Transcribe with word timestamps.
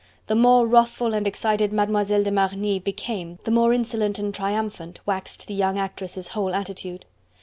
The 0.25 0.33
more 0.33 0.65
wrathful 0.65 1.13
and 1.13 1.27
excited 1.27 1.71
Mademoiselle 1.71 2.23
de 2.23 2.31
Marny 2.31 2.79
became 2.79 3.37
the 3.43 3.51
more 3.51 3.71
insolent 3.71 4.17
and 4.17 4.33
triumphant 4.33 4.99
waxed 5.05 5.45
the 5.45 5.53
young 5.53 5.77
actress' 5.77 6.29
whole 6.29 6.55
attitude. 6.55 7.05